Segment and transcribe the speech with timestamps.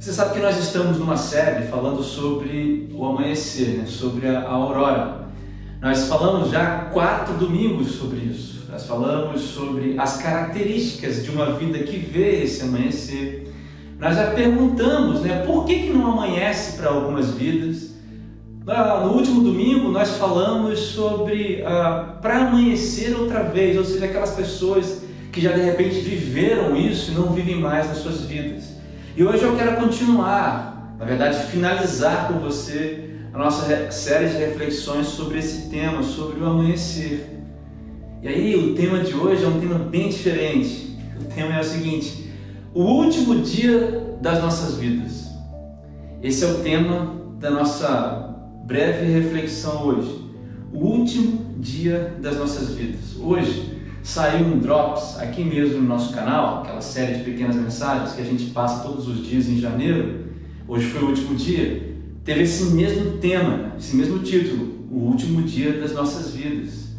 [0.00, 3.84] Você sabe que nós estamos numa série falando sobre o amanhecer, né?
[3.86, 5.26] sobre a, a aurora.
[5.78, 8.64] Nós falamos já quatro domingos sobre isso.
[8.70, 13.52] Nós falamos sobre as características de uma vida que vê esse amanhecer.
[13.98, 17.90] Nós já perguntamos, né, por que, que não amanhece para algumas vidas?
[18.64, 25.02] No último domingo nós falamos sobre uh, para amanhecer outra vez, ou seja, aquelas pessoas
[25.30, 28.79] que já de repente viveram isso e não vivem mais nas suas vidas.
[29.16, 35.08] E hoje eu quero continuar, na verdade, finalizar com você a nossa série de reflexões
[35.08, 37.28] sobre esse tema, sobre o amanhecer.
[38.22, 40.96] E aí, o tema de hoje é um tema bem diferente.
[41.20, 42.30] O tema é o seguinte:
[42.72, 45.28] o último dia das nossas vidas.
[46.22, 50.24] Esse é o tema da nossa breve reflexão hoje.
[50.72, 53.16] O último dia das nossas vidas.
[53.18, 58.22] Hoje, saiu um Drops aqui mesmo no nosso canal, aquela série de pequenas mensagens que
[58.22, 60.26] a gente passa todos os dias em janeiro.
[60.66, 61.96] Hoje foi o último dia.
[62.24, 66.90] Teve esse mesmo tema, esse mesmo título, o último dia das nossas vidas.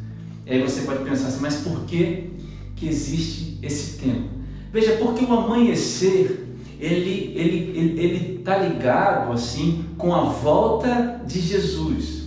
[0.45, 2.31] E aí você pode pensar assim, mas por que
[2.75, 4.25] que existe esse tema?
[4.71, 6.47] Veja, porque o amanhecer
[6.79, 12.21] ele ele ele, tá ligado assim com a volta de Jesus.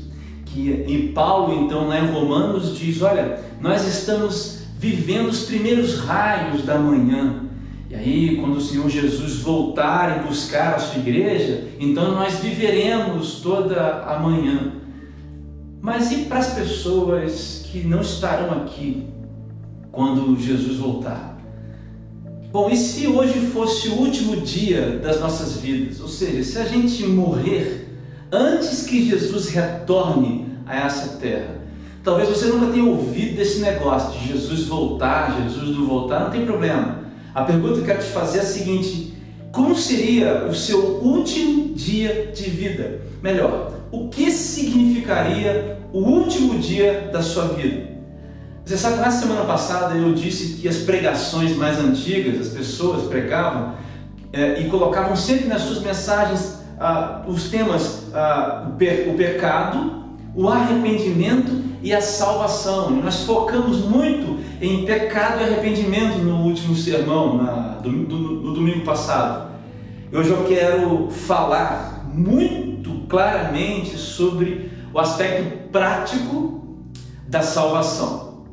[0.46, 6.62] Que em Paulo então lá em Romanos diz, olha, nós estamos vivendo os primeiros raios
[6.62, 7.40] da manhã.
[7.88, 13.40] E aí, quando o Senhor Jesus voltar e buscar a sua igreja, então nós viveremos
[13.40, 14.72] toda a manhã.
[15.80, 19.06] Mas e para as pessoas que não estarão aqui
[19.90, 21.38] quando Jesus voltar?
[22.52, 26.00] Bom, e se hoje fosse o último dia das nossas vidas?
[26.00, 27.88] Ou seja, se a gente morrer
[28.30, 31.63] antes que Jesus retorne a essa terra,
[32.04, 36.44] Talvez você nunca tenha ouvido desse negócio de Jesus voltar, Jesus não voltar, não tem
[36.44, 36.98] problema.
[37.34, 39.14] A pergunta que eu quero te fazer é a seguinte:
[39.50, 43.00] como seria o seu último dia de vida?
[43.22, 47.94] Melhor, o que significaria o último dia da sua vida?
[48.66, 53.74] Você sabe, na semana passada eu disse que as pregações mais antigas, as pessoas pregavam
[54.30, 60.04] é, e colocavam sempre nas suas mensagens ah, os temas ah, o, per, o pecado,
[60.34, 62.90] o arrependimento e a salvação.
[62.90, 68.80] Nós focamos muito em pecado e arrependimento no último sermão, na, do, do, no domingo
[68.80, 69.52] passado.
[70.10, 76.62] Hoje eu quero falar muito claramente sobre o aspecto prático
[77.28, 78.44] da salvação,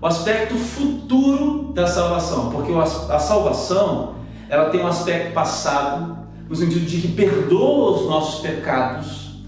[0.00, 4.14] o aspecto futuro da salvação, porque a salvação
[4.48, 6.18] ela tem um aspecto passado,
[6.48, 9.44] no sentido de que perdoa os nossos pecados,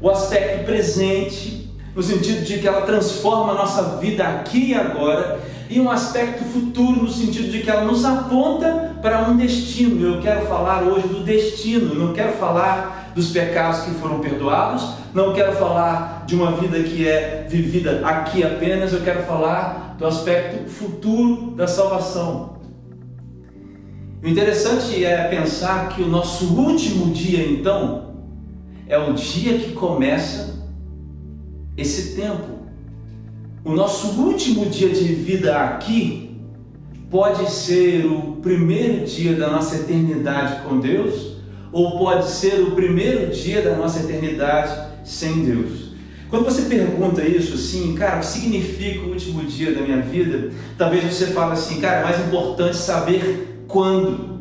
[0.00, 1.57] o aspecto presente,
[1.98, 6.44] no sentido de que ela transforma a nossa vida aqui e agora, e um aspecto
[6.44, 10.14] futuro, no sentido de que ela nos aponta para um destino.
[10.14, 15.32] Eu quero falar hoje do destino, não quero falar dos pecados que foram perdoados, não
[15.32, 20.70] quero falar de uma vida que é vivida aqui apenas, eu quero falar do aspecto
[20.70, 22.60] futuro da salvação.
[24.22, 28.14] O interessante é pensar que o nosso último dia, então,
[28.86, 30.57] é o dia que começa
[31.78, 32.58] esse tempo.
[33.64, 36.36] O nosso último dia de vida aqui
[37.08, 41.38] pode ser o primeiro dia da nossa eternidade com Deus,
[41.72, 44.74] ou pode ser o primeiro dia da nossa eternidade
[45.04, 45.88] sem Deus.
[46.28, 50.50] Quando você pergunta isso assim, cara, o que significa o último dia da minha vida?
[50.76, 54.37] Talvez você fale assim, cara, é mais importante saber quando.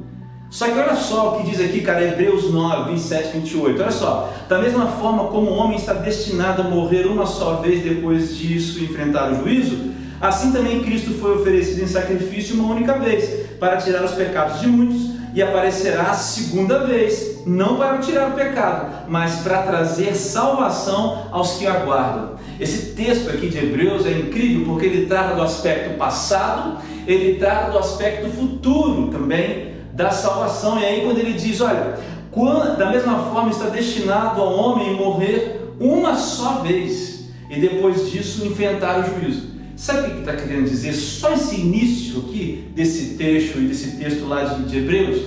[0.49, 3.81] Só que olha só o que diz aqui, cara, Hebreus 9, 27, 28.
[3.81, 7.83] Olha só, da mesma forma como o homem está destinado a morrer uma só vez
[7.83, 9.91] depois disso enfrentar o juízo,
[10.21, 14.67] assim também Cristo foi oferecido em sacrifício uma única vez, para tirar os pecados de
[14.67, 21.27] muitos, e aparecerá a segunda vez, não para tirar o pecado, mas para trazer salvação
[21.29, 22.37] aos que aguardam.
[22.59, 27.71] Esse texto aqui de Hebreus é incrível porque ele trata do aspecto passado, ele trata
[27.71, 30.79] do aspecto futuro também da salvação.
[30.79, 31.97] E aí, quando ele diz: Olha,
[32.31, 38.45] quando, da mesma forma está destinado ao homem morrer uma só vez e depois disso
[38.45, 39.47] enfrentar o juízo.
[39.75, 40.94] Sabe o que está querendo dizer?
[40.94, 45.21] Só esse início aqui desse trecho e desse texto lá de, de Hebreus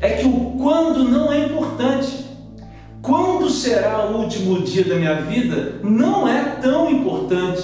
[0.00, 2.24] é que o quando não é importante.
[3.00, 7.62] Quando será o último dia da minha vida não é tão importante,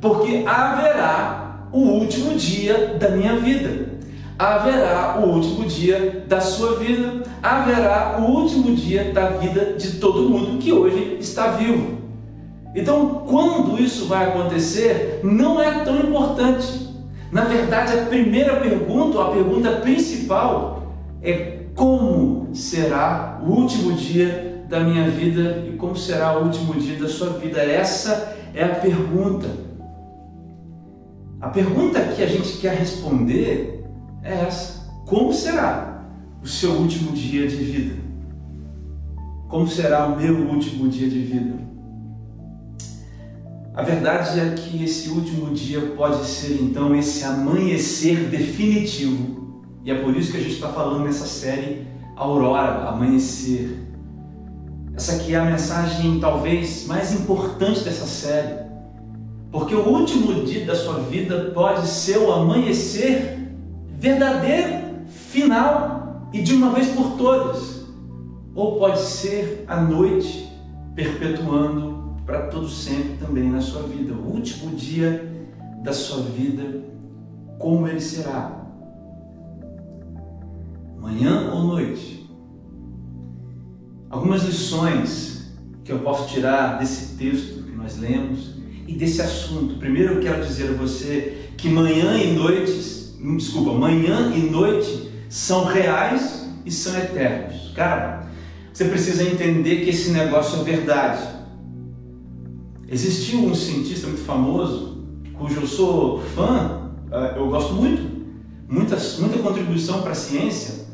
[0.00, 3.87] porque haverá o último dia da minha vida
[4.38, 10.28] haverá o último dia da sua vida, haverá o último dia da vida de todo
[10.28, 11.98] mundo que hoje está vivo.
[12.74, 16.86] Então, quando isso vai acontecer, não é tão importante.
[17.32, 24.80] Na verdade, a primeira pergunta, a pergunta principal, é como será o último dia da
[24.80, 27.60] minha vida e como será o último dia da sua vida?
[27.60, 29.48] Essa é a pergunta.
[31.40, 33.77] A pergunta que a gente quer responder
[34.22, 36.04] é essa: como será
[36.42, 37.96] o seu último dia de vida?
[39.48, 41.68] Como será o meu último dia de vida?
[43.74, 49.62] A verdade é que esse último dia pode ser então esse amanhecer definitivo.
[49.84, 51.86] E é por isso que a gente está falando nessa série
[52.16, 53.78] Aurora, Amanhecer.
[54.94, 58.66] Essa aqui é a mensagem talvez mais importante dessa série.
[59.52, 63.37] Porque o último dia da sua vida pode ser o amanhecer
[63.98, 67.86] verdadeiro, final e de uma vez por todas.
[68.54, 70.48] Ou pode ser a noite
[70.94, 74.14] perpetuando para todo sempre também na sua vida.
[74.14, 75.46] O último dia
[75.82, 76.82] da sua vida,
[77.58, 78.66] como ele será?
[81.00, 82.28] Manhã ou noite?
[84.10, 88.56] Algumas lições que eu posso tirar desse texto que nós lemos
[88.86, 89.78] e desse assunto.
[89.78, 92.97] Primeiro eu quero dizer a você que manhã e noite,
[93.36, 97.72] desculpa, manhã e noite são reais e são eternos.
[97.74, 98.28] Cara,
[98.72, 101.22] você precisa entender que esse negócio é verdade.
[102.88, 105.04] Existiu um cientista muito famoso,
[105.34, 108.24] cujo eu sou fã, eh, eu gosto muito,
[108.68, 110.86] muitas, muita contribuição para a ciência,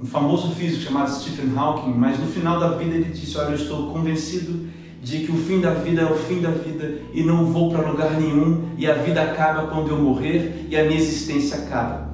[0.00, 3.56] um famoso físico chamado Stephen Hawking, mas no final da vida ele disse: Olha, eu
[3.56, 4.68] estou convencido
[5.04, 7.86] de que o fim da vida é o fim da vida e não vou para
[7.86, 12.08] lugar nenhum e a vida acaba quando eu morrer e a minha existência acaba.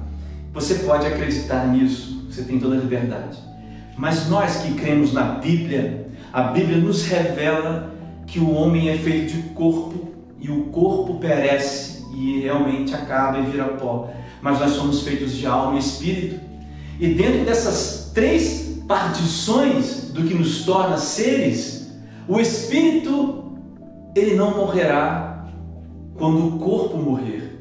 [0.53, 3.37] Você pode acreditar nisso, você tem toda a liberdade.
[3.97, 7.95] Mas nós que cremos na Bíblia, a Bíblia nos revela
[8.27, 13.43] que o homem é feito de corpo e o corpo perece e realmente acaba e
[13.43, 14.09] vira pó.
[14.41, 16.41] Mas nós somos feitos de alma e espírito.
[16.99, 21.80] E dentro dessas três partições do que nos torna seres,
[22.31, 23.43] o espírito
[24.15, 25.47] ele não morrerá
[26.17, 27.59] quando o corpo morrer.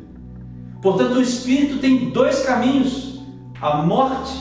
[0.80, 3.20] Portanto, o espírito tem dois caminhos:
[3.60, 4.38] a morte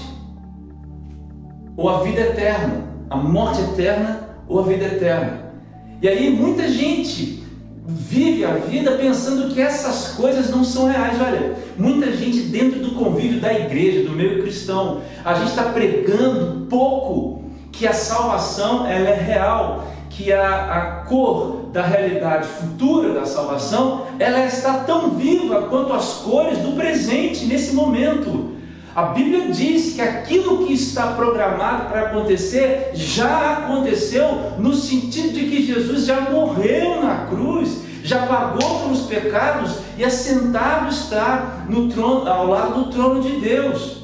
[1.76, 2.88] ou a vida eterna.
[3.10, 5.52] A morte eterna ou a vida eterna.
[6.00, 7.44] E aí muita gente
[7.88, 11.20] vive a vida pensando que essas coisas não são reais.
[11.20, 16.68] Olha, muita gente dentro do convívio da igreja, do meio cristão, a gente está pregando
[16.68, 19.89] pouco que a salvação ela é real,
[20.20, 26.16] que a, a cor da realidade futura da salvação ela está tão viva quanto as
[26.16, 28.50] cores do presente nesse momento.
[28.94, 35.46] A Bíblia diz que aquilo que está programado para acontecer já aconteceu, no sentido de
[35.46, 42.30] que Jesus já morreu na cruz, já pagou pelos pecados e assentado está no trono,
[42.30, 43.99] ao lado do trono de Deus.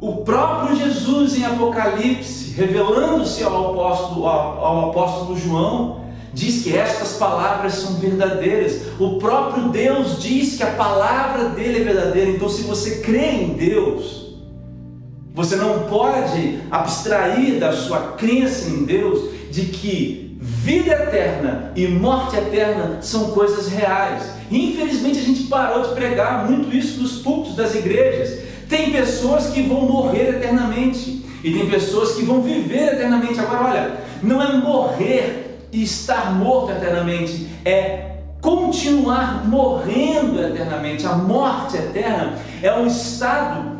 [0.00, 6.00] O próprio Jesus em Apocalipse, revelando-se ao apóstolo, ao, apóstolo João,
[6.32, 8.80] diz que estas palavras são verdadeiras.
[8.98, 12.30] O próprio Deus diz que a palavra dele é verdadeira.
[12.30, 14.36] Então, se você crê em Deus,
[15.34, 22.36] você não pode abstrair da sua crença em Deus de que vida eterna e morte
[22.36, 24.30] eterna são coisas reais.
[24.50, 28.49] Infelizmente, a gente parou de pregar muito isso nos púlpitos das igrejas.
[28.70, 33.40] Tem pessoas que vão morrer eternamente e tem pessoas que vão viver eternamente.
[33.40, 41.04] Agora, olha, não é morrer e estar morto eternamente é continuar morrendo eternamente.
[41.04, 43.78] A morte eterna é um estado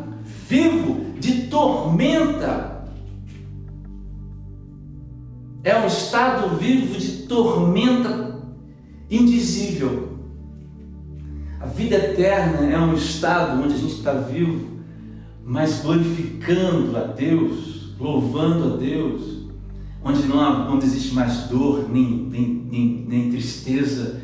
[0.49, 2.83] vivo de tormenta.
[5.63, 8.41] É um estado vivo de tormenta
[9.09, 10.17] indizível.
[11.61, 14.70] A vida eterna é um estado onde a gente está vivo,
[15.43, 19.41] mas glorificando a Deus, louvando a Deus,
[20.03, 24.21] onde não, há, não existe mais dor, nem, nem, nem, nem tristeza,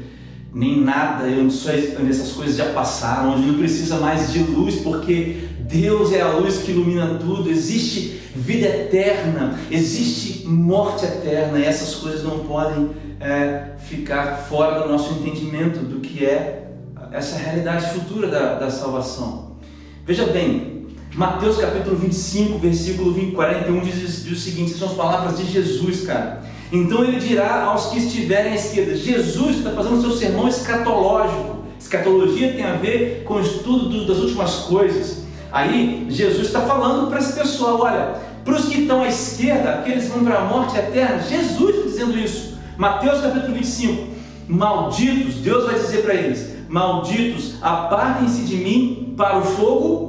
[0.54, 4.76] nem nada, onde, só, onde essas coisas já passaram, onde não precisa mais de luz,
[4.78, 11.64] porque Deus é a luz que ilumina tudo, existe vida eterna, existe morte eterna, e
[11.64, 16.72] essas coisas não podem é, ficar fora do nosso entendimento do que é
[17.12, 19.58] essa realidade futura da, da salvação.
[20.06, 20.76] Veja bem,
[21.18, 26.06] Mateus capítulo 25, versículo 20, 41 diz, diz o seguinte: são as palavras de Jesus,
[26.06, 26.44] cara.
[26.72, 31.64] Então ele dirá aos que estiverem à esquerda: Jesus está fazendo o seu sermão escatológico.
[31.80, 35.24] Escatologia tem a ver com o estudo das últimas coisas.
[35.52, 38.14] Aí Jesus está falando para esse pessoal: olha,
[38.46, 41.88] para os que estão à esquerda, aqueles que vão para a morte eterna, Jesus está
[41.88, 42.60] dizendo isso.
[42.78, 44.08] Mateus capítulo 25:
[44.48, 50.07] Malditos, Deus vai dizer para eles: Malditos, apartem-se de mim para o fogo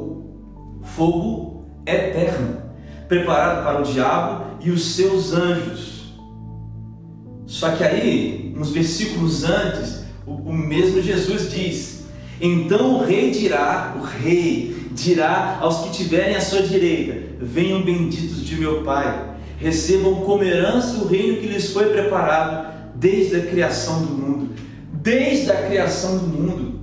[0.98, 2.60] fogo eterno,
[3.06, 6.12] preparado para o diabo e os seus anjos.
[7.46, 12.04] Só que aí, uns versículos antes, o, mesmo Jesus diz:
[12.40, 18.44] Então o rei dirá, o rei dirá aos que tiverem à sua direita: Venham benditos
[18.44, 24.02] de meu Pai, recebam como herança o reino que lhes foi preparado desde a criação
[24.02, 24.50] do mundo.
[24.92, 26.77] Desde a criação do mundo.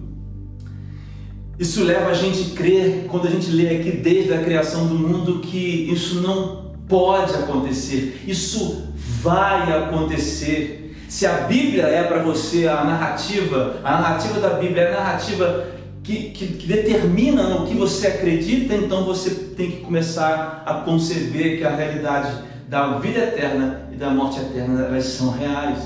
[1.57, 4.95] Isso leva a gente a crer, quando a gente lê aqui desde a criação do
[4.95, 10.95] mundo, que isso não pode acontecer, isso vai acontecer.
[11.07, 15.67] Se a Bíblia é para você a narrativa, a narrativa da Bíblia é a narrativa
[16.03, 21.57] que, que, que, determina o que você acredita, então você tem que começar a conceber
[21.57, 25.79] que a realidade da vida eterna e da morte eterna elas são reais.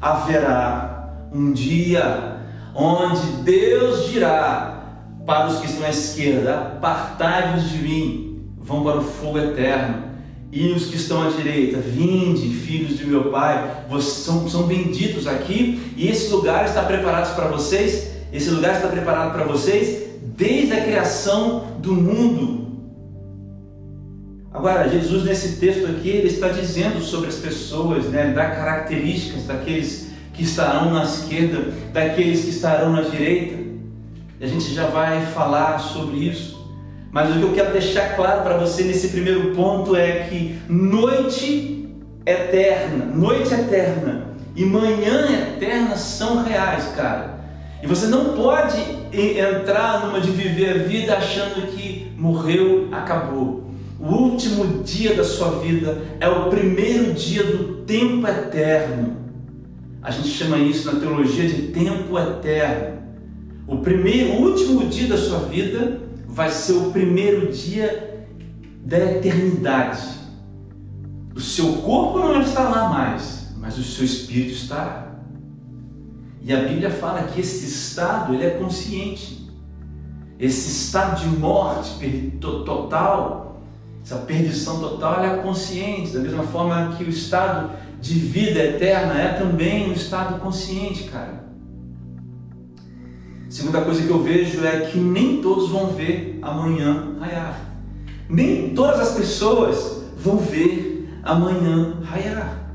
[0.00, 2.36] Haverá um dia
[2.74, 4.75] onde Deus dirá
[5.26, 10.06] para os que estão à esquerda: Apartai-vos de mim, vão para o fogo eterno.
[10.52, 15.26] E os que estão à direita, vinde, filhos de meu Pai, vocês são, são benditos
[15.26, 18.14] aqui, e esse lugar está preparado para vocês.
[18.32, 20.06] Esse lugar está preparado para vocês
[20.36, 22.66] desde a criação do mundo.
[24.52, 30.08] Agora, Jesus nesse texto aqui, ele está dizendo sobre as pessoas, né, dá características daqueles
[30.32, 33.65] que estarão na esquerda, daqueles que estarão na direita.
[34.40, 36.56] A gente já vai falar sobre isso.
[37.10, 41.88] Mas o que eu quero deixar claro para você nesse primeiro ponto é que noite
[42.26, 47.40] eterna, noite eterna e manhã eterna são reais, cara.
[47.82, 48.78] E você não pode
[49.12, 53.70] entrar numa de viver a vida achando que morreu, acabou.
[53.98, 59.16] O último dia da sua vida é o primeiro dia do tempo eterno.
[60.02, 62.95] A gente chama isso na teologia de tempo eterno.
[63.66, 68.26] O primeiro, o último dia da sua vida vai ser o primeiro dia
[68.84, 70.06] da eternidade.
[71.34, 75.08] O seu corpo não está lá mais, mas o seu espírito está.
[76.40, 79.50] E a Bíblia fala que esse estado ele é consciente.
[80.38, 81.98] Esse estado de morte
[82.40, 83.60] total,
[84.04, 86.12] essa perdição total, ela é consciente.
[86.12, 87.70] Da mesma forma que o estado
[88.00, 91.45] de vida eterna é também um estado consciente, cara.
[93.56, 97.58] Segunda coisa que eu vejo é que nem todos vão ver amanhã raiar.
[98.28, 102.70] Nem todas as pessoas vão ver amanhã raiar.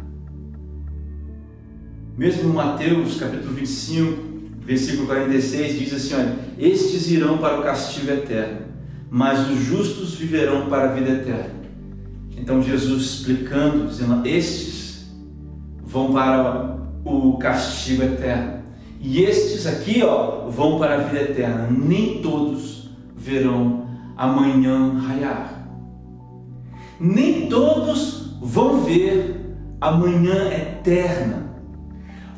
[2.18, 4.24] Mesmo Mateus capítulo 25,
[4.62, 8.62] versículo 46 diz assim: olha, estes irão para o castigo eterno,
[9.08, 11.62] mas os justos viverão para a vida eterna.
[12.36, 15.06] Então Jesus explicando, dizendo: estes
[15.84, 18.61] vão para o castigo eterno
[19.02, 21.68] e estes aqui, ó, vão para a vida eterna.
[21.72, 25.68] Nem todos verão amanhã raiar.
[27.00, 31.52] Nem todos vão ver amanhã eterna.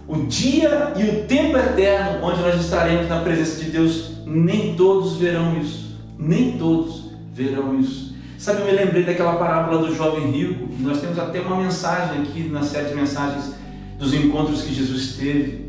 [0.08, 5.17] O dia e o tempo eterno onde nós estaremos na presença de Deus, nem todos
[5.17, 5.98] verão isso.
[6.17, 8.15] Nem todos verão isso.
[8.38, 10.70] Sabe, eu me lembrei daquela parábola do jovem rico.
[10.79, 13.53] Nós temos até uma mensagem aqui na série de mensagens
[14.00, 15.62] dos encontros que Jesus teve.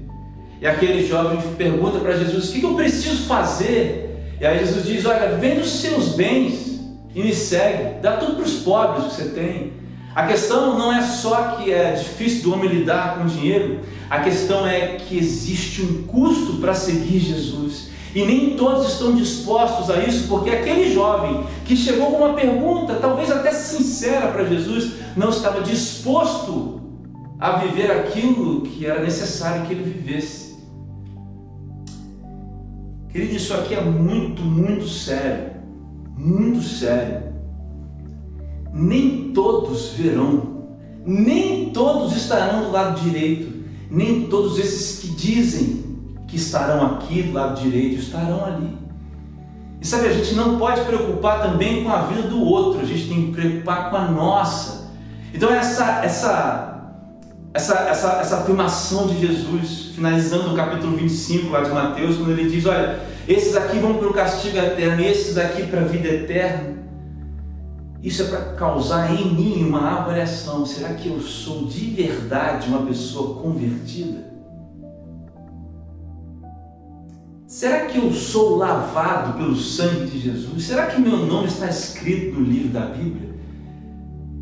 [0.65, 4.35] E aquele jovem pergunta para Jesus: O que, eu preciso fazer?
[4.41, 6.81] E aí Jesus diz: Olha, vende os seus bens
[7.15, 9.75] e me segue, dá tudo para os pobres que você tem.
[10.15, 14.67] A questão não é só que é difícil do homem lidar com dinheiro, a questão
[14.67, 17.91] é que existe um custo para seguir Jesus.
[18.15, 22.95] E nem todos estão dispostos a isso, porque aquele jovem que chegou com uma pergunta,
[22.95, 26.81] talvez até sincera para Jesus, não estava disposto
[27.39, 30.44] a viver aquilo que era necessário que ele vivesse.
[33.15, 35.53] Querido, isso aqui é muito, muito sério.
[36.19, 37.33] Muito sério.
[38.73, 40.65] Nem todos verão,
[41.07, 43.53] nem todos estarão do lado direito,
[43.89, 45.85] nem todos esses que dizem
[46.27, 48.77] que estarão aqui do lado direito estarão ali.
[49.81, 53.07] E sabe, a gente não pode preocupar também com a vida do outro, a gente
[53.07, 54.91] tem que preocupar com a nossa.
[55.33, 56.75] Então essa essa
[57.55, 62.51] essa, essa, essa afirmação de Jesus, finalizando o capítulo 25 lá de Mateus, quando ele
[62.51, 66.75] diz: Olha, esses aqui vão para o castigo eterno, esses aqui para a vida eterna.
[68.03, 72.85] Isso é para causar em mim uma avaliação: será que eu sou de verdade uma
[72.85, 74.35] pessoa convertida?
[77.47, 80.65] Será que eu sou lavado pelo sangue de Jesus?
[80.65, 83.33] Será que meu nome está escrito no livro da Bíblia?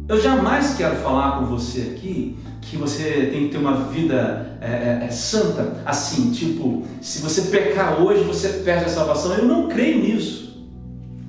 [0.08, 4.66] Eu jamais quero falar com você aqui que você tem que ter uma vida é,
[4.66, 9.34] é, é, santa, assim, tipo, se você pecar hoje, você perde a salvação.
[9.34, 10.66] Eu não creio nisso.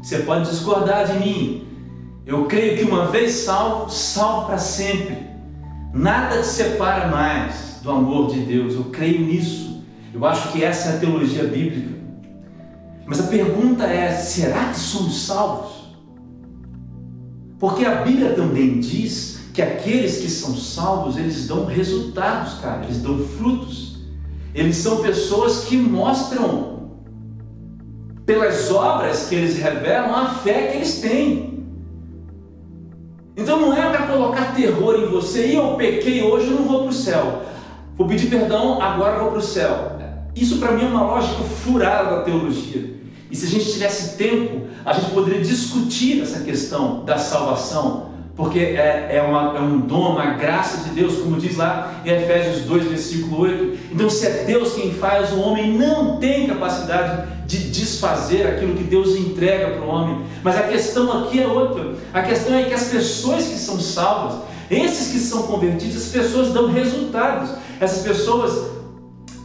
[0.02, 1.68] Você pode discordar de mim.
[2.26, 5.18] Eu creio que uma vez salvo, salvo para sempre.
[5.94, 8.76] Nada te separa mais do amor de Deus.
[8.76, 9.84] Eu creio nisso.
[10.14, 11.94] Eu acho que essa é a teologia bíblica.
[13.06, 15.84] Mas a pergunta é: será que somos salvos?
[17.60, 23.02] Porque a Bíblia também diz que aqueles que são salvos, eles dão resultados, cara, eles
[23.02, 24.00] dão frutos.
[24.54, 26.90] Eles são pessoas que mostram
[28.26, 31.66] pelas obras que eles revelam a fé que eles têm.
[33.38, 36.82] Então não é para colocar terror em você, e eu pequei hoje, eu não vou
[36.82, 37.44] para o céu.
[37.96, 39.98] Vou pedir perdão, agora vou para o céu.
[40.36, 43.02] Isso para mim é uma lógica furada da teologia.
[43.30, 48.60] E se a gente tivesse tempo, a gente poderia discutir essa questão da salvação, porque
[48.60, 52.66] é, é, uma, é um dom, uma graça de Deus, como diz lá em Efésios
[52.66, 53.78] 2, versículo 8.
[53.92, 58.84] Então, se é Deus quem faz, o homem não tem capacidade de desfazer aquilo que
[58.84, 60.26] Deus entrega para o homem.
[60.44, 61.94] Mas a questão aqui é outra.
[62.12, 66.52] A questão é que as pessoas que são salvas, esses que são convertidos, as pessoas
[66.52, 67.52] dão resultados.
[67.80, 68.72] Essas pessoas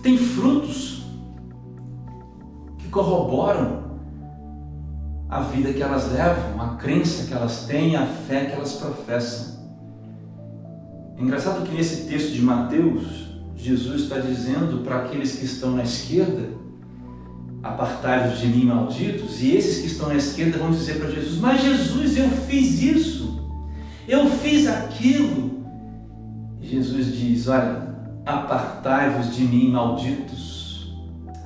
[0.03, 1.03] têm frutos
[2.79, 3.88] que corroboram
[5.29, 9.59] a vida que elas levam, a crença que elas têm, a fé que elas professam.
[11.19, 15.83] É engraçado que nesse texto de Mateus, Jesus está dizendo para aqueles que estão na
[15.83, 16.49] esquerda,
[17.63, 21.61] apartai-vos de mim, malditos, e esses que estão na esquerda vão dizer para Jesus: Mas
[21.61, 23.39] Jesus, eu fiz isso,
[24.07, 25.65] eu fiz aquilo.
[26.61, 27.95] E Jesus diz: Olha,
[28.25, 30.95] apartai-vos de mim, malditos,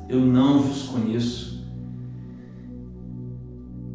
[0.09, 1.52] eu não vos conheço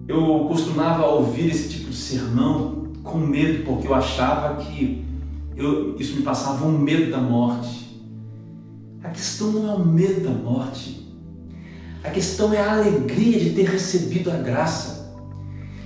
[0.07, 5.05] eu costumava ouvir esse tipo de sermão com medo, porque eu achava que
[5.55, 7.87] eu, isso me passava um medo da morte.
[9.03, 11.05] A questão não é o medo da morte,
[12.03, 14.97] a questão é a alegria de ter recebido a graça.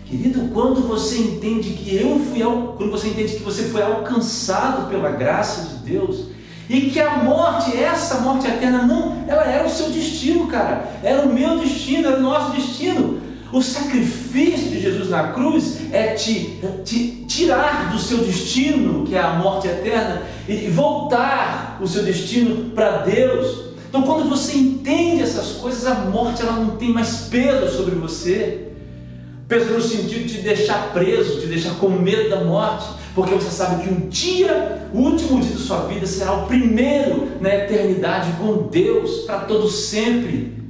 [0.05, 2.41] Querido, quando você entende que eu fui,
[2.77, 6.25] quando você entende que você foi alcançado pela graça de Deus,
[6.69, 10.99] e que a morte, essa morte eterna, não, ela era o seu destino, cara.
[11.03, 13.20] Era o meu destino, era o nosso destino.
[13.51, 19.19] O sacrifício de Jesus na cruz é te, te, tirar do seu destino, que é
[19.19, 23.71] a morte eterna, e voltar o seu destino para Deus.
[23.89, 28.69] Então, quando você entende essas coisas, a morte ela não tem mais peso sobre você.
[29.49, 33.83] Peso no sentido de deixar preso, de deixar com medo da morte, porque você sabe
[33.83, 38.69] que um dia, o último dia da sua vida, será o primeiro na eternidade com
[38.69, 40.60] Deus para todo sempre.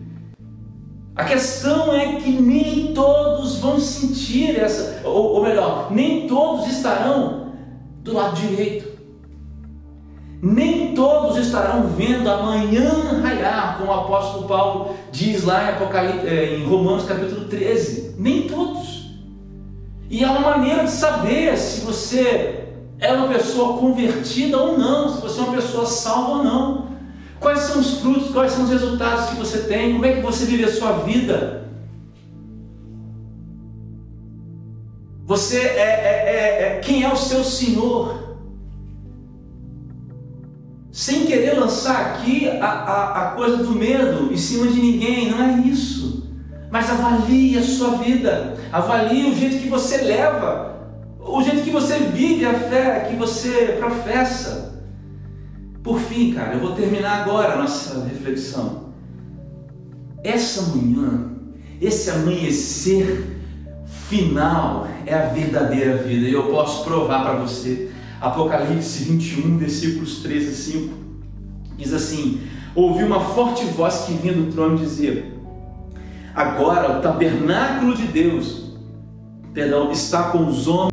[1.22, 7.52] A questão é que nem todos vão sentir essa, ou, ou melhor, nem todos estarão
[8.00, 8.90] do lado direito.
[10.42, 16.66] Nem todos estarão vendo amanhã raiar, como o apóstolo Paulo diz lá em, é, em
[16.66, 18.16] Romanos capítulo 13.
[18.18, 19.12] Nem todos.
[20.10, 22.66] E há uma maneira de saber se você
[23.00, 26.91] é uma pessoa convertida ou não, se você é uma pessoa salva ou não.
[27.42, 30.46] Quais são os frutos, quais são os resultados que você tem, como é que você
[30.46, 31.68] vive a sua vida.
[35.26, 38.38] Você é, é, é, é quem é o seu Senhor.
[40.92, 45.44] Sem querer lançar aqui a, a, a coisa do medo em cima de ninguém, não
[45.44, 46.30] é isso.
[46.70, 50.76] Mas avalie a sua vida, avalie o jeito que você leva,
[51.20, 54.71] o jeito que você vive a fé que você professa.
[55.84, 58.92] Por fim, cara, eu vou terminar agora a nossa reflexão.
[60.24, 61.32] Essa manhã,
[61.82, 63.42] esse amanhecer
[64.08, 67.92] final é a verdadeira vida e eu posso provar para você.
[68.20, 71.02] Apocalipse 21, versículos 13 a 5
[71.78, 72.42] diz assim:
[72.76, 75.34] Ouvi uma forte voz que vinha do trono dizer:
[76.36, 78.76] Agora o tabernáculo de Deus,
[79.54, 80.91] perdão, está com os homens,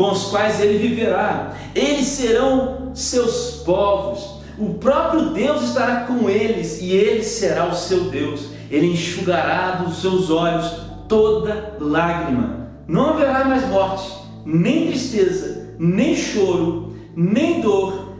[0.00, 1.52] com os quais ele viverá.
[1.74, 4.40] Eles serão seus povos.
[4.58, 8.46] O próprio Deus estará com eles e ele será o seu Deus.
[8.70, 10.72] Ele enxugará dos seus olhos
[11.06, 12.70] toda lágrima.
[12.88, 14.10] Não haverá mais morte,
[14.46, 18.14] nem tristeza, nem choro, nem dor,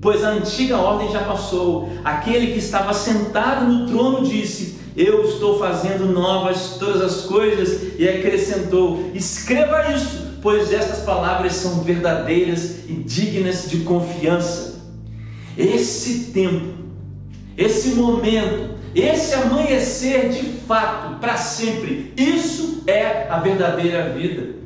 [0.00, 1.88] pois a antiga ordem já passou.
[2.04, 8.08] Aquele que estava sentado no trono disse: Eu estou fazendo novas todas as coisas, e
[8.08, 14.74] acrescentou: Escreva isso pois estas palavras são verdadeiras e dignas de confiança.
[15.56, 16.74] Esse tempo,
[17.56, 24.56] esse momento, esse amanhecer de fato, para sempre, isso é a verdadeira vida.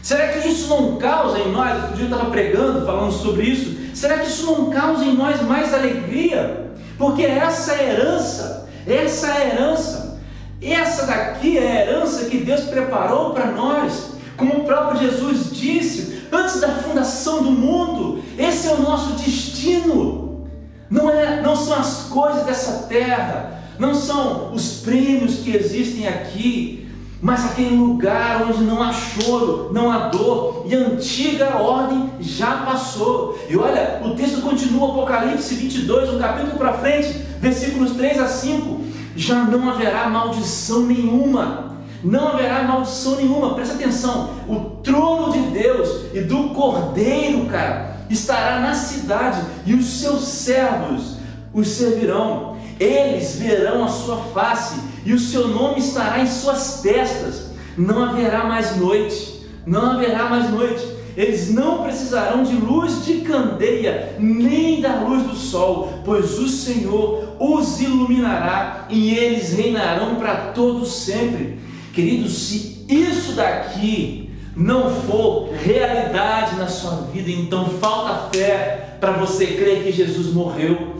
[0.00, 1.82] Será que isso não causa em nós?
[1.82, 3.76] Outro dia eu estava pregando, falando sobre isso.
[3.96, 6.70] Será que isso não causa em nós mais alegria?
[6.96, 10.20] Porque essa herança, essa herança,
[10.62, 16.22] essa daqui é a herança que Deus preparou para nós Como o próprio Jesus disse,
[16.32, 20.46] antes da fundação do mundo, esse é o nosso destino.
[20.88, 26.88] Não, é, não são as coisas dessa terra, não são os prêmios que existem aqui,
[27.20, 32.58] mas aquele lugar onde não há choro, não há dor, e a antiga ordem já
[32.58, 33.36] passou.
[33.50, 37.08] E olha, o texto continua, Apocalipse 22, um capítulo para frente,
[37.40, 38.84] versículos 3 a 5.
[39.16, 44.30] Já não haverá maldição nenhuma, não haverá maldição nenhuma, presta atenção.
[44.48, 51.16] O trono de Deus e do Cordeiro, cara, estará na cidade, e os seus servos
[51.52, 52.56] os servirão.
[52.78, 57.50] Eles verão a sua face e o seu nome estará em suas testas.
[57.76, 60.86] Não haverá mais noite, não haverá mais noite.
[61.16, 67.34] Eles não precisarão de luz de candeia, nem da luz do sol, pois o Senhor
[67.40, 71.58] os iluminará e eles reinarão para todos sempre.
[71.98, 79.48] Queridos, se isso daqui não for realidade na sua vida, então falta fé para você
[79.48, 80.94] crer que Jesus morreu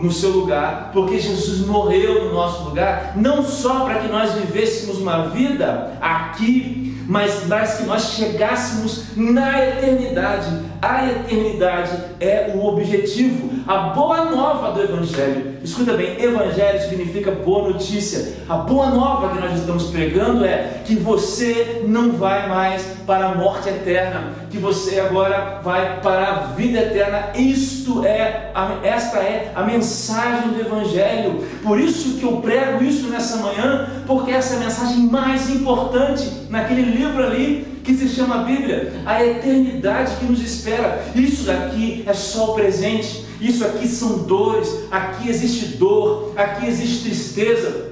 [0.00, 4.98] no seu lugar, porque Jesus morreu no nosso lugar, não só para que nós vivêssemos
[4.98, 10.50] uma vida aqui, mas, mas que nós chegássemos na eternidade.
[10.80, 15.58] A eternidade é o objetivo, a boa nova do Evangelho.
[15.62, 18.34] Escuta bem, Evangelho significa boa notícia.
[18.48, 23.34] A boa nova que nós estamos pregando é que você não vai mais para a
[23.34, 27.32] morte eterna, que você agora vai para a vida eterna.
[27.34, 28.52] Isto é,
[28.84, 31.44] esta é a mensagem do Evangelho.
[31.60, 36.46] Por isso que eu prego isso nessa manhã, porque essa é a mensagem mais importante
[36.48, 41.06] naquele livro ali que se chama Bíblia, a eternidade que nos espera.
[41.14, 47.04] Isso daqui é só o presente, isso aqui são dores, aqui existe dor, aqui existe
[47.04, 47.88] tristeza.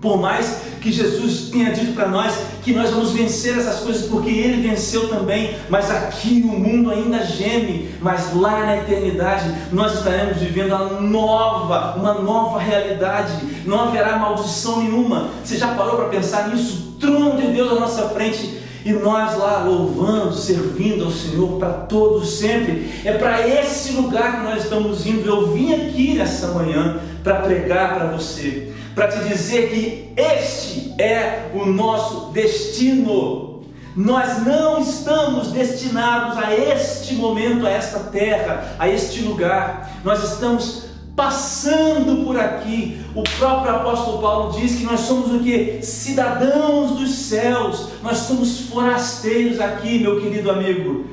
[0.00, 2.32] Por mais que Jesus tenha dito para nós
[2.62, 7.24] que nós vamos vencer essas coisas porque Ele venceu também, mas aqui o mundo ainda
[7.24, 13.32] geme, mas lá na eternidade nós estaremos vivendo a nova, uma nova realidade,
[13.66, 15.30] não haverá maldição nenhuma.
[15.44, 16.94] Você já parou para pensar nisso?
[16.96, 21.72] O trono de Deus à nossa frente e nós lá louvando, servindo ao Senhor para
[21.72, 22.90] todos sempre.
[23.04, 25.28] É para esse lugar que nós estamos indo.
[25.28, 31.50] Eu vim aqui nessa manhã para pregar para você, para te dizer que este é
[31.54, 33.62] o nosso destino.
[33.94, 39.90] Nós não estamos destinados a este momento, a esta terra, a este lugar.
[40.04, 43.00] Nós estamos passando por aqui.
[43.14, 45.80] O próprio apóstolo Paulo diz que nós somos o que?
[45.82, 47.88] Cidadãos dos céus.
[48.02, 51.06] Nós somos forasteiros aqui, meu querido amigo.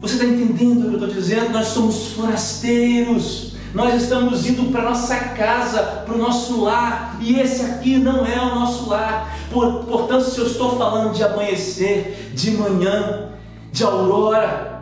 [0.00, 1.50] Você está entendendo o que eu estou dizendo?
[1.50, 3.56] Nós somos forasteiros.
[3.74, 8.40] Nós estamos indo para nossa casa, para o nosso lar, e esse aqui não é
[8.40, 9.36] o nosso lar.
[9.50, 13.32] Por, portanto, se eu estou falando de amanhecer, de manhã,
[13.70, 14.75] de aurora,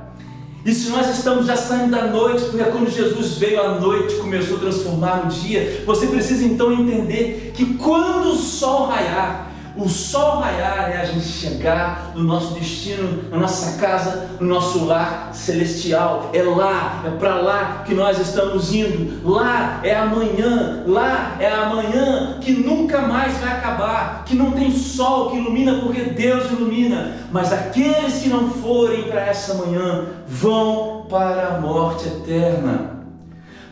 [0.64, 4.56] e se nós estamos já saindo da noite, porque quando Jesus veio à noite, começou
[4.56, 10.38] a transformar o dia, você precisa então entender que quando o sol raiar, o sol
[10.38, 16.30] raiar é a gente chegar no nosso destino, na nossa casa, no nosso lar celestial.
[16.32, 19.28] É lá, é para lá que nós estamos indo.
[19.28, 25.30] Lá é amanhã, lá é amanhã que nunca mais vai acabar, que não tem sol
[25.30, 27.16] que ilumina porque Deus ilumina.
[27.32, 33.02] Mas aqueles que não forem para essa manhã vão para a morte eterna,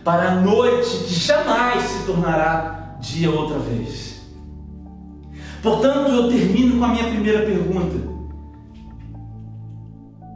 [0.03, 4.12] para a noite que jamais se tornará dia outra vez.
[5.63, 7.97] Portanto, eu termino com a minha primeira pergunta: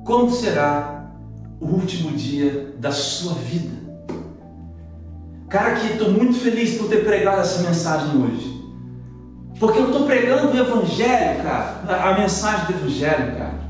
[0.05, 1.11] Como será
[1.61, 3.75] o último dia da sua vida?
[5.49, 8.57] Cara, que estou muito feliz por ter pregado essa mensagem hoje.
[9.59, 13.67] Porque eu estou pregando o Evangelho, cara, a mensagem do Evangelho, cara.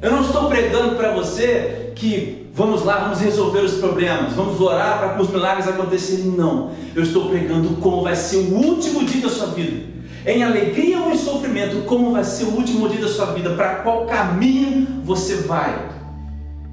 [0.00, 4.98] Eu não estou pregando para você que vamos lá, vamos resolver os problemas, vamos orar
[4.98, 6.26] para que os milagres acontecerem.
[6.26, 6.70] Não.
[6.94, 9.97] Eu estou pregando como vai ser o último dia da sua vida
[10.32, 13.76] em alegria ou em sofrimento, como vai ser o último dia da sua vida, para
[13.76, 15.88] qual caminho você vai.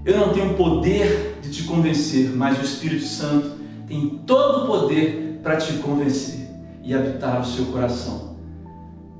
[0.03, 3.51] Eu não tenho poder de te convencer, mas o Espírito Santo
[3.87, 6.47] tem todo o poder para te convencer
[6.83, 8.35] e habitar o seu coração.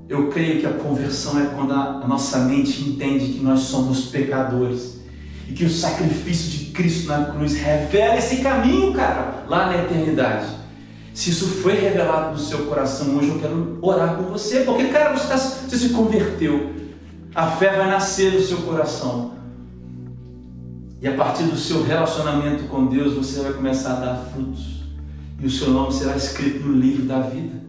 [0.08, 5.00] Eu creio que a conversão é quando a nossa mente entende que nós somos pecadores
[5.48, 10.65] e que o sacrifício de Cristo na cruz revela esse caminho, cara, lá na eternidade.
[11.16, 15.18] Se isso foi revelado no seu coração hoje, eu quero orar com você, porque, cara,
[15.18, 16.74] você, tá, você se converteu.
[17.34, 19.32] A fé vai nascer no seu coração.
[21.02, 24.84] E a partir do seu relacionamento com Deus, você vai começar a dar frutos.
[25.40, 27.64] E o seu nome será escrito no livro da vida.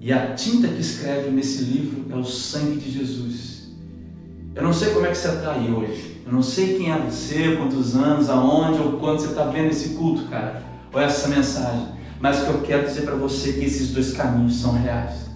[0.00, 3.74] E a tinta que escreve nesse livro é o sangue de Jesus.
[4.54, 6.22] Eu não sei como é que você está aí hoje.
[6.24, 9.90] Eu não sei quem é você, quantos anos, aonde ou quando você está vendo esse
[9.90, 11.95] culto, cara, ou essa mensagem.
[12.20, 15.26] Mas o que eu quero dizer para você é que esses dois caminhos são reais.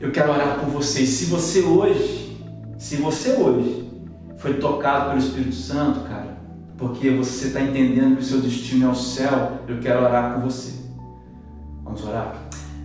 [0.00, 1.02] Eu quero orar por você.
[1.02, 2.38] E se você hoje,
[2.78, 3.90] se você hoje
[4.38, 6.36] foi tocado pelo Espírito Santo, cara,
[6.76, 10.50] porque você está entendendo que o seu destino é o céu, eu quero orar por
[10.50, 10.72] você.
[11.82, 12.34] Vamos orar?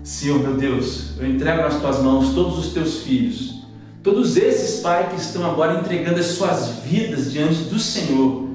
[0.03, 3.65] Senhor meu Deus, eu entrego nas tuas mãos todos os teus filhos,
[4.01, 8.49] todos esses, Pai, que estão agora entregando as suas vidas diante do Senhor.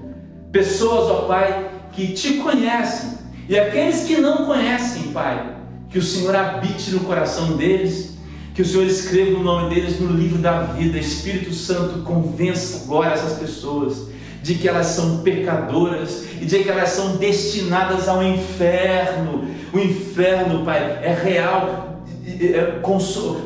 [0.51, 3.16] Pessoas, ó Pai, que te conhecem
[3.49, 5.55] e aqueles que não conhecem, Pai,
[5.89, 8.17] que o Senhor habite no coração deles,
[8.55, 10.99] que o Senhor escreva o nome deles no livro da vida.
[10.99, 14.09] Espírito Santo, convença agora essas pessoas
[14.43, 19.45] de que elas são pecadoras e de que elas são destinadas ao inferno.
[19.73, 22.03] O inferno, Pai, é real.
[22.27, 22.81] É,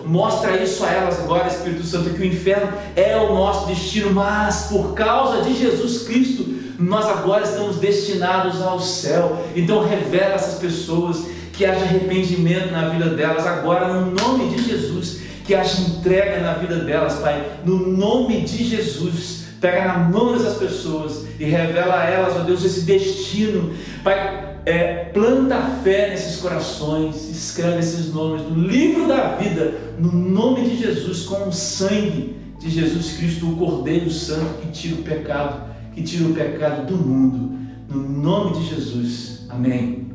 [0.07, 4.69] mostra isso a elas agora, Espírito Santo, que o inferno é o nosso destino, mas
[4.71, 9.45] por causa de Jesus Cristo, nós agora estamos destinados ao céu.
[9.55, 15.21] Então revela essas pessoas que haja arrependimento na vida delas agora no nome de Jesus,
[15.45, 19.41] que haja entrega na vida delas, Pai, no nome de Jesus.
[19.61, 23.75] Pega na mão dessas pessoas e revela a elas, ó Deus, esse destino.
[24.03, 30.63] Pai, é, planta fé nesses corações, escreve esses nomes no livro da vida, no nome
[30.63, 35.70] de Jesus, com o sangue de Jesus Cristo, o Cordeiro Santo que tira o pecado
[35.93, 37.59] que tira o pecado do mundo.
[37.89, 39.47] No nome de Jesus.
[39.49, 40.09] Amém.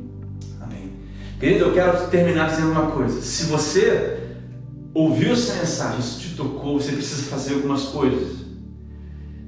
[0.61, 0.91] Amém.
[1.39, 3.21] Querido, eu quero terminar dizendo uma coisa.
[3.21, 4.19] Se você
[4.93, 8.45] ouviu essa mensagem, isso te tocou, você precisa fazer algumas coisas.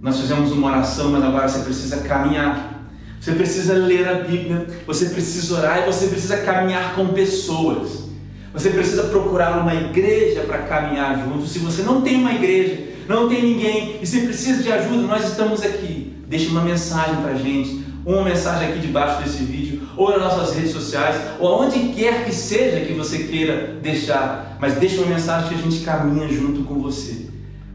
[0.02, 2.78] Nós fizemos uma oração, mas agora você precisa caminhar.
[3.20, 8.08] Você precisa ler a Bíblia, você precisa orar e você precisa caminhar com pessoas.
[8.54, 11.46] Você precisa procurar uma igreja para caminhar junto.
[11.46, 15.26] Se você não tem uma igreja, não tem ninguém e se precisa de ajuda, nós
[15.26, 16.07] estamos aqui.
[16.28, 20.72] Deixe uma mensagem para gente, uma mensagem aqui debaixo desse vídeo, ou nas nossas redes
[20.72, 24.58] sociais, ou aonde quer que seja que você queira deixar.
[24.60, 27.28] Mas deixe uma mensagem que a gente caminha junto com você.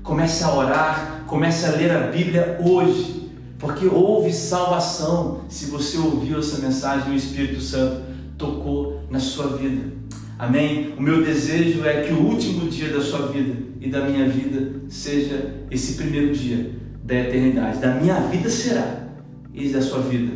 [0.03, 6.39] Comece a orar, comece a ler a Bíblia hoje, porque houve salvação se você ouviu
[6.39, 8.03] essa mensagem e o Espírito Santo
[8.37, 9.93] tocou na sua vida.
[10.39, 10.93] Amém?
[10.99, 14.81] O meu desejo é que o último dia da sua vida e da minha vida
[14.89, 17.79] seja esse primeiro dia da eternidade.
[17.79, 19.07] Da minha vida será
[19.53, 20.33] e da sua vida.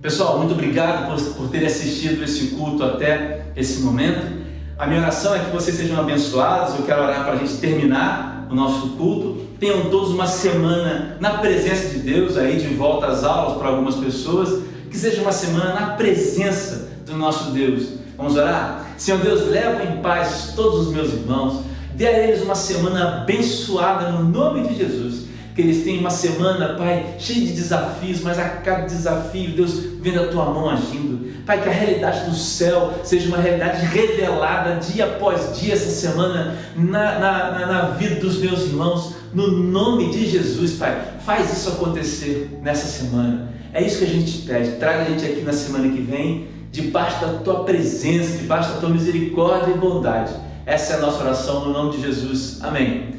[0.00, 4.42] Pessoal, muito obrigado por, por terem assistido esse culto até esse momento.
[4.78, 6.76] A minha oração é que vocês sejam abençoados.
[6.76, 9.42] Eu quero orar para a gente terminar o nosso culto.
[9.60, 13.94] Tenham todos uma semana na presença de Deus, aí de volta às aulas para algumas
[13.96, 14.62] pessoas.
[14.90, 18.86] Que seja uma semana na presença do nosso Deus Vamos orar?
[18.96, 21.64] Senhor Deus, leva em paz todos os meus irmãos.
[21.96, 25.24] Dê a eles uma semana abençoada no nome de Jesus.
[25.54, 30.20] Que eles tenham uma semana, Pai, cheia de desafios, mas a cada desafio, Deus, vendo
[30.20, 31.42] a tua mão agindo.
[31.44, 36.56] Pai, que a realidade do céu seja uma realidade revelada dia após dia essa semana
[36.76, 39.14] na, na, na, na vida dos meus irmãos.
[39.34, 43.52] No nome de Jesus, Pai, faz isso acontecer nessa semana.
[43.72, 44.72] É isso que a gente pede.
[44.72, 48.90] Traga a gente aqui na semana que vem debaixo da tua presença, debaixo da tua
[48.90, 50.32] misericórdia e bondade.
[50.64, 52.58] Essa é a nossa oração no nome de Jesus.
[52.62, 53.14] Amém.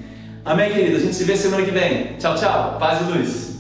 [0.46, 0.98] Amém, querido.
[0.98, 2.18] A gente se vê semana que vem.
[2.18, 2.78] Tchau, tchau.
[2.78, 3.53] Paz e luz.